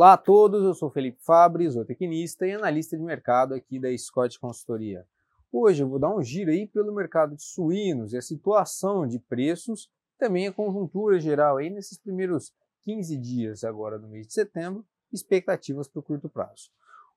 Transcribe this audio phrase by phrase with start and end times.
[0.00, 4.40] Olá a todos, eu sou Felipe Fabri, zootecnista e analista de mercado aqui da Scott
[4.40, 5.06] Consultoria.
[5.52, 9.18] Hoje eu vou dar um giro aí pelo mercado de suínos e a situação de
[9.18, 12.50] preços, também a conjuntura geral aí nesses primeiros
[12.86, 16.70] 15 dias agora do mês de setembro, expectativas para o curto prazo.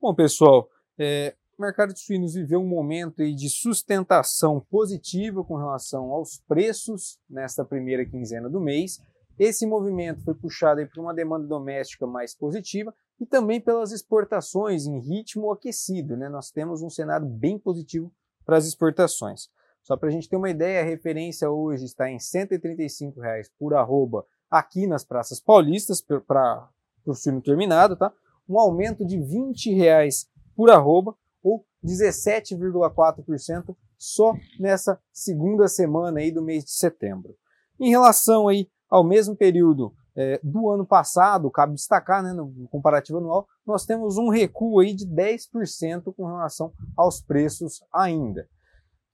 [0.00, 0.66] Bom pessoal,
[0.98, 6.38] é, o mercado de suínos viveu um momento aí de sustentação positiva com relação aos
[6.48, 9.02] preços nesta primeira quinzena do mês,
[9.42, 15.00] esse movimento foi puxado por uma demanda doméstica mais positiva e também pelas exportações em
[15.00, 16.14] ritmo aquecido.
[16.14, 16.28] Né?
[16.28, 18.12] Nós temos um cenário bem positivo
[18.44, 19.48] para as exportações.
[19.82, 23.72] Só para a gente ter uma ideia, a referência hoje está em 135 reais por
[23.72, 26.68] arroba aqui nas praças paulistas para
[27.06, 28.12] o suíno terminado, tá?
[28.46, 36.42] um aumento de 20 reais por arroba ou 17,4% só nessa segunda semana aí do
[36.42, 37.34] mês de setembro.
[37.78, 43.18] Em relação aí ao mesmo período é, do ano passado, cabe destacar, né, no comparativo
[43.18, 48.48] anual, nós temos um recuo aí de 10% com relação aos preços ainda.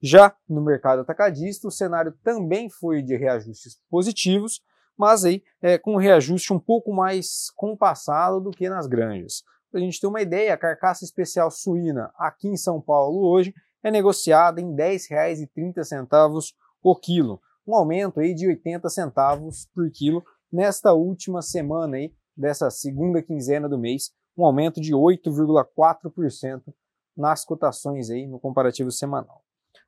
[0.01, 4.61] Já no mercado atacadista, o cenário também foi de reajustes positivos,
[4.97, 9.43] mas aí é, com um reajuste um pouco mais compassado do que nas granjas.
[9.71, 13.53] Para a gente ter uma ideia, a carcaça especial suína aqui em São Paulo hoje
[13.83, 20.23] é negociada em R$ 10,30 o quilo, um aumento aí de 80 centavos por quilo
[20.51, 26.61] nesta última semana aí dessa segunda quinzena do mês, um aumento de 8,4%
[27.15, 29.41] nas cotações aí no comparativo semanal.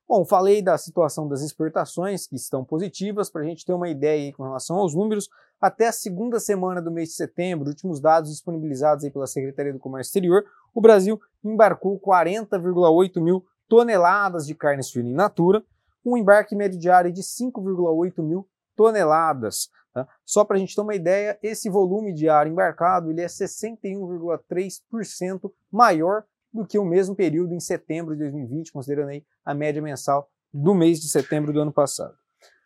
[0.06, 4.24] Bom, falei da situação das exportações que estão positivas para a gente ter uma ideia
[4.24, 5.28] aí com relação aos números.
[5.60, 9.78] Até a segunda semana do mês de setembro, últimos dados disponibilizados aí pela Secretaria do
[9.78, 10.44] Comércio Exterior,
[10.74, 15.62] o Brasil embarcou 40,8 mil toneladas de carne suína in natura,
[16.04, 19.68] um embarque médio diário de 5,8 mil toneladas.
[19.92, 20.06] Tá?
[20.24, 26.24] Só para a gente ter uma ideia, esse volume diário embarcado ele é 61,3% maior
[26.52, 30.74] do que o mesmo período em setembro de 2020, considerando aí a média mensal do
[30.74, 32.14] mês de setembro do ano passado.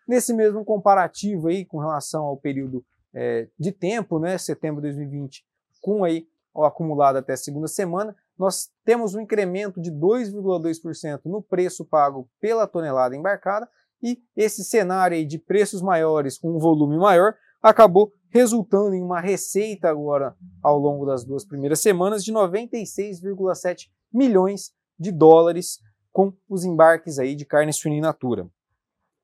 [0.06, 5.44] Nesse mesmo comparativo aí com relação ao período é, de tempo, né, setembro de 2020,
[5.80, 11.42] com aí o acumulado até a segunda semana, nós temos um incremento de 2,2% no
[11.42, 13.68] preço pago pela tonelada embarcada
[14.02, 19.88] e esse cenário de preços maiores com um volume maior acabou resultando em uma receita
[19.88, 25.78] agora ao longo das duas primeiras semanas de 96,7 milhões de dólares
[26.12, 28.48] com os embarques aí de carne suína natura.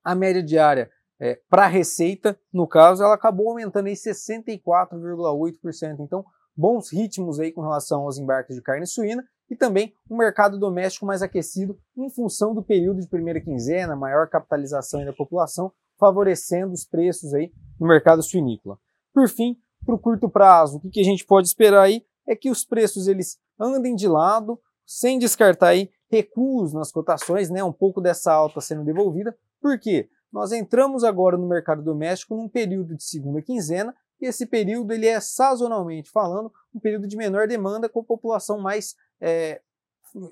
[0.03, 6.01] A média diária é, para a receita, no caso, ela acabou aumentando em 64,8%.
[6.01, 6.25] Então,
[6.57, 11.05] bons ritmos aí com relação aos embarques de carne suína e também um mercado doméstico
[11.05, 16.85] mais aquecido em função do período de primeira quinzena, maior capitalização da população, favorecendo os
[16.85, 18.79] preços aí no mercado suinícola.
[19.13, 22.03] Por fim, para o curto prazo, o que a gente pode esperar aí?
[22.27, 27.63] É que os preços eles andem de lado, sem descartar aí recuos nas cotações, né,
[27.63, 32.97] um pouco dessa alta sendo devolvida, porque nós entramos agora no mercado doméstico num período
[32.97, 37.89] de segunda quinzena e esse período ele é sazonalmente falando um período de menor demanda
[37.89, 39.61] com população mais é,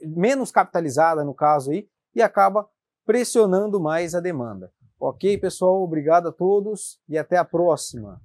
[0.02, 2.68] menos capitalizada no caso aí e acaba
[3.04, 4.72] pressionando mais a demanda.
[5.00, 5.82] Ok, pessoal?
[5.82, 8.20] Obrigado a todos e até a próxima.